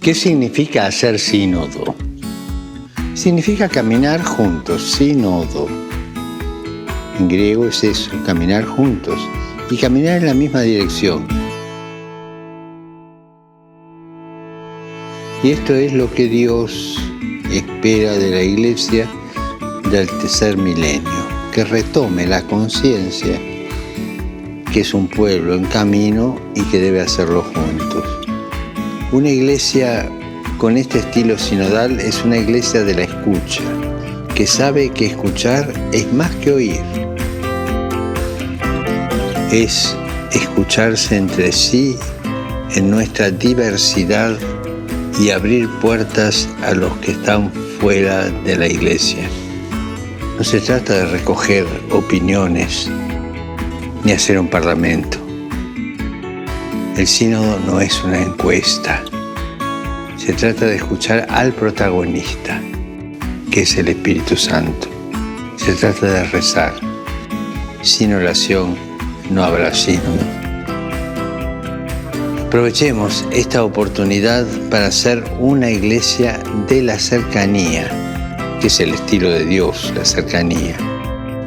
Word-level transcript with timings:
¿Qué 0.00 0.14
significa 0.14 0.86
hacer 0.86 1.18
sínodo? 1.18 1.94
Significa 3.14 3.68
caminar 3.68 4.22
juntos, 4.22 4.92
sínodo. 4.92 5.66
En 7.18 7.28
griego 7.28 7.66
es 7.66 7.82
eso, 7.82 8.10
caminar 8.24 8.64
juntos 8.64 9.18
y 9.70 9.76
caminar 9.76 10.18
en 10.18 10.26
la 10.26 10.34
misma 10.34 10.62
dirección. 10.62 11.26
Y 15.42 15.50
esto 15.50 15.74
es 15.74 15.92
lo 15.92 16.12
que 16.14 16.28
Dios 16.28 16.96
espera 17.50 18.12
de 18.12 18.30
la 18.30 18.42
iglesia 18.42 19.08
del 19.90 20.06
tercer 20.06 20.56
milenio, 20.56 21.26
que 21.52 21.64
retome 21.64 22.26
la 22.26 22.42
conciencia 22.42 23.38
que 24.72 24.80
es 24.80 24.92
un 24.92 25.08
pueblo 25.08 25.54
en 25.54 25.64
camino 25.64 26.38
y 26.54 26.62
que 26.64 26.78
debe 26.78 27.00
hacerlo 27.00 27.42
juntos. 27.42 28.17
Una 29.10 29.30
iglesia 29.30 30.06
con 30.58 30.76
este 30.76 30.98
estilo 30.98 31.38
sinodal 31.38 31.98
es 31.98 32.22
una 32.26 32.36
iglesia 32.36 32.84
de 32.84 32.94
la 32.94 33.02
escucha, 33.04 33.62
que 34.34 34.46
sabe 34.46 34.90
que 34.90 35.06
escuchar 35.06 35.72
es 35.92 36.12
más 36.12 36.30
que 36.36 36.52
oír. 36.52 36.82
Es 39.50 39.96
escucharse 40.32 41.16
entre 41.16 41.52
sí 41.52 41.96
en 42.74 42.90
nuestra 42.90 43.30
diversidad 43.30 44.36
y 45.18 45.30
abrir 45.30 45.70
puertas 45.80 46.46
a 46.62 46.74
los 46.74 46.94
que 46.98 47.12
están 47.12 47.50
fuera 47.80 48.28
de 48.28 48.56
la 48.56 48.68
iglesia. 48.68 49.26
No 50.36 50.44
se 50.44 50.60
trata 50.60 50.92
de 50.92 51.06
recoger 51.06 51.66
opiniones 51.90 52.90
ni 54.04 54.12
hacer 54.12 54.38
un 54.38 54.48
parlamento. 54.48 55.27
El 56.98 57.06
sínodo 57.06 57.60
no 57.60 57.80
es 57.80 58.02
una 58.02 58.20
encuesta. 58.20 59.04
Se 60.16 60.32
trata 60.32 60.66
de 60.66 60.74
escuchar 60.74 61.28
al 61.30 61.52
protagonista, 61.52 62.60
que 63.52 63.60
es 63.60 63.76
el 63.76 63.86
Espíritu 63.86 64.36
Santo. 64.36 64.88
Se 65.54 65.74
trata 65.74 66.06
de 66.06 66.24
rezar. 66.24 66.74
Sin 67.82 68.14
oración 68.14 68.74
no 69.30 69.44
habrá 69.44 69.72
sínodo. 69.72 70.18
Aprovechemos 72.48 73.24
esta 73.30 73.62
oportunidad 73.62 74.44
para 74.68 74.90
ser 74.90 75.22
una 75.38 75.70
iglesia 75.70 76.40
de 76.66 76.82
la 76.82 76.98
cercanía, 76.98 77.88
que 78.60 78.66
es 78.66 78.80
el 78.80 78.92
estilo 78.94 79.30
de 79.30 79.44
Dios, 79.44 79.92
la 79.94 80.04
cercanía. 80.04 80.76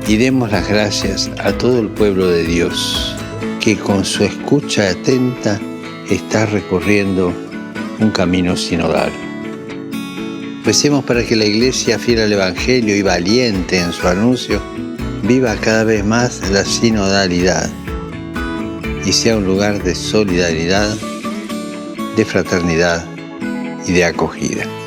Y 0.08 0.16
demos 0.16 0.50
las 0.50 0.70
gracias 0.70 1.30
a 1.44 1.52
todo 1.52 1.82
el 1.82 1.90
pueblo 1.90 2.30
de 2.30 2.46
Dios, 2.46 3.18
que 3.62 3.78
con 3.78 4.04
su 4.04 4.24
escucha 4.24 4.90
atenta 4.90 5.60
está 6.10 6.48
recorriendo 6.48 7.32
un 8.00 8.10
camino 8.10 8.58
sinodal. 8.58 9.12
Recemos 10.66 11.06
para 11.06 11.24
que 11.24 11.36
la 11.36 11.46
Iglesia, 11.46 12.00
fiel 12.00 12.22
al 12.22 12.34
Evangelio 12.34 12.96
y 12.96 13.04
valiente 13.04 13.78
en 13.78 13.94
su 13.94 14.08
anuncio, 14.08 14.60
viva 15.24 15.56
cada 15.58 15.84
vez 15.84 16.04
más 16.04 16.50
la 16.50 16.66
sinodalidad 16.66 17.70
y 19.06 19.14
sea 19.14 19.38
un 19.38 19.46
lugar 19.46 19.84
de 19.84 19.94
solidaridad, 19.94 20.96
de 22.16 22.26
fraternidad 22.26 23.06
y 23.86 23.92
de 23.92 24.06
acogida. 24.06 24.81